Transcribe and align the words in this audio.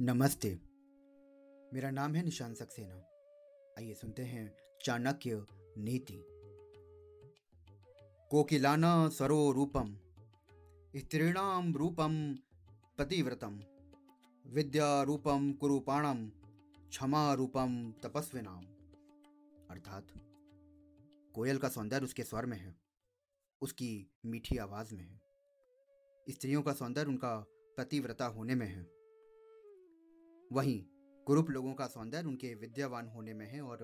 नमस्ते। 0.00 0.60
मेरा 1.74 1.90
नाम 1.90 2.14
है 2.14 2.24
निशान 2.24 2.54
सक्सेना। 2.54 2.94
आइए 3.78 3.94
सुनते 3.94 4.22
हैं 4.22 4.56
चाणक्य 4.84 5.46
नीति। 5.78 6.24
कोकिलाना 8.30 9.08
सरो 9.08 9.52
रूपम 9.52 9.96
स्त्रीणाम 10.96 11.76
रूपम 11.76 12.34
पतिव्रतम 12.98 13.60
विद्या 14.46 15.02
रूपम 15.02 15.52
कुरुपाणम 15.52 16.28
क्षमा 16.88 17.34
रूपम 17.34 17.92
तपस्विनाम। 18.02 18.64
अर्थात, 19.70 20.06
कोयल 21.34 21.58
का 21.58 21.68
सौंदर्य 21.68 22.04
उसके 22.04 22.24
स्वर 22.24 22.46
में 22.46 22.58
है, 22.58 22.76
उसकी 23.60 24.10
मीठी 24.26 24.56
आवाज़ 24.56 24.94
में 24.94 25.04
है। 25.04 25.20
स्त्रियों 26.28 26.62
का 26.62 26.72
सौंदर्य 26.72 27.08
उनका 27.08 27.44
पतिव्रता 27.78 28.26
होने 28.26 28.54
में 28.54 28.66
है। 28.66 29.01
वहीं 30.52 30.84
कुरूप 31.26 31.50
लोगों 31.50 31.74
का 31.74 31.86
सौंदर्य 31.86 32.28
उनके 32.28 32.54
विद्यावान 32.54 33.08
होने 33.08 33.34
में 33.34 33.46
है 33.46 33.60
और 33.60 33.76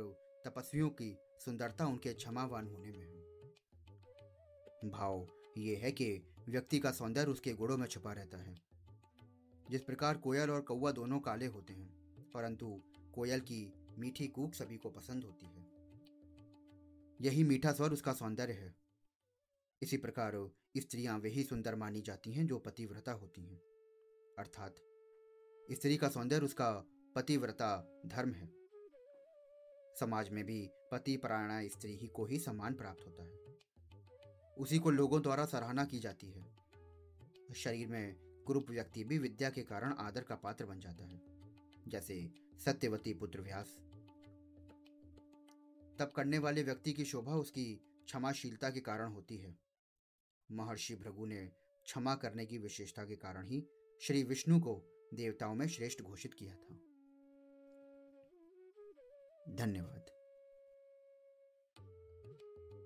तपस्वियों 0.44 0.90
की 0.90 1.18
सुंदरता 1.44 1.86
उनके 1.86 2.14
क्षमावान 2.14 2.66
होने 2.66 2.92
में 2.92 3.06
है। 3.06 3.22
भाव 4.90 5.28
ये 5.58 5.76
है 5.76 5.92
कि 5.92 6.22
व्यक्ति 6.48 6.78
का 6.78 6.92
सौंदर्य 6.92 7.30
उसके 7.30 7.52
गुणों 7.52 7.76
में 7.76 7.86
छुपा 7.86 8.12
रहता 8.12 8.38
है। 8.38 8.60
जिस 9.70 9.82
प्रकार 9.82 10.16
कोयल 10.16 10.50
और 10.50 10.60
कौवा 10.60 10.92
दोनों 10.92 11.20
काले 11.20 11.46
होते 11.46 11.72
हैं, 11.72 11.88
परंतु 12.30 12.82
कोयल 13.14 13.40
की 13.40 13.72
मीठी 13.98 14.26
कूक 14.26 14.54
सभी 14.54 14.76
को 14.76 14.90
पसंद 14.90 15.24
होती 15.24 15.46
है। 15.46 15.66
यही 17.20 17.44
मीठा 17.44 17.72
स्वर 17.72 17.92
उसका 17.92 18.12
सौंदर्य 18.12 18.52
है। 18.52 18.74
इसी 19.82 19.96
प्रकार 19.96 20.50
स्त्रियाँ 20.76 21.18
वही 21.18 21.42
सुंदर 21.42 21.74
मानी 21.74 22.00
जाती 22.00 22.32
हैं 22.32 22.46
जो 22.46 22.58
पतिव्रता 22.58 23.12
होती 23.12 23.42
हैं। 23.42 23.58
अर्थात 24.38 24.74
स्त्री 25.70 25.96
का 25.96 26.08
सौंदर्य, 26.08 26.44
उसका 26.44 26.84
पतिव्रता 27.14 28.00
धर्म 28.06 28.32
है। 28.32 28.52
समाज 30.00 30.28
में 30.28 30.44
भी 30.44 30.70
पति 30.92 31.16
परायणा 31.16 31.68
स्त्री 31.68 31.96
ही 31.96 32.06
को 32.06 32.26
ही 32.26 32.38
सम्मान 32.38 32.74
प्राप्त 32.74 33.06
होता 33.06 33.22
है। 33.22 33.38
उसी 34.58 34.78
को 34.78 34.90
लोगों 34.90 35.22
द्वारा 35.22 35.46
सराहना 35.46 35.84
की 35.84 35.98
जाती 35.98 36.30
है। 36.30 36.56
शरीर 37.56 37.88
में 37.88 38.16
कुरूप 38.46 38.70
व्यक्ति 38.70 39.04
भी 39.04 39.18
विद्या 39.18 39.50
के 39.50 39.62
कारण 39.62 39.92
आदर 39.92 40.22
का 40.22 40.34
पात्र 40.34 40.66
बन 40.66 40.80
जाता 40.80 41.04
है। 41.04 41.20
जैसे 41.88 42.30
सत्यवती 42.64 43.14
पुत्र 43.14 43.40
व्यास। 43.40 43.66
तब 45.98 46.12
करने 46.16 46.38
वाले 46.38 46.62
व्यक्ति 46.62 46.92
की 46.92 47.04
शोभा 47.04 47.34
उसकी 47.34 47.74
क्षमाशीलता 48.04 48.70
के 48.70 48.80
कारण 48.80 49.12
होती 49.12 49.36
है। 49.36 49.58
महर्षि 50.52 50.96
भृगु 50.96 51.26
ने 51.26 51.52
क्षमा 51.84 52.14
करने 52.14 52.46
की 52.46 52.58
विशेषता 52.58 53.04
के 53.04 53.16
कारण 53.16 53.46
ही 53.46 53.66
श्री 54.02 54.22
विष्णु 54.22 54.60
को 54.60 54.97
देवताओं 55.14 55.54
में 55.54 55.68
श्रेष्ठ 55.68 56.02
घोषित 56.02 56.34
किया 56.34 56.54
था। 56.54 56.74
धन्यवाद। 59.54 60.07